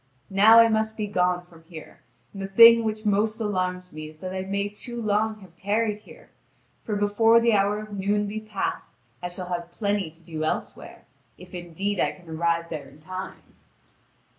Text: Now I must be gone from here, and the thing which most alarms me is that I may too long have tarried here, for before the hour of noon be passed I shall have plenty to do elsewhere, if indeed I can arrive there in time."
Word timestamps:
Now 0.31 0.57
I 0.57 0.67
must 0.67 0.97
be 0.97 1.05
gone 1.05 1.45
from 1.45 1.63
here, 1.65 1.99
and 2.33 2.41
the 2.41 2.47
thing 2.47 2.83
which 2.83 3.05
most 3.05 3.39
alarms 3.39 3.91
me 3.91 4.09
is 4.09 4.17
that 4.17 4.33
I 4.33 4.41
may 4.41 4.67
too 4.67 4.99
long 4.99 5.41
have 5.41 5.55
tarried 5.55 5.99
here, 5.99 6.31
for 6.83 6.95
before 6.95 7.39
the 7.39 7.53
hour 7.53 7.77
of 7.83 7.93
noon 7.93 8.25
be 8.25 8.39
passed 8.39 8.95
I 9.21 9.29
shall 9.29 9.49
have 9.49 9.71
plenty 9.71 10.09
to 10.09 10.19
do 10.19 10.43
elsewhere, 10.43 11.05
if 11.37 11.53
indeed 11.53 11.99
I 11.99 12.13
can 12.13 12.27
arrive 12.27 12.69
there 12.71 12.89
in 12.89 12.99
time." 12.99 13.43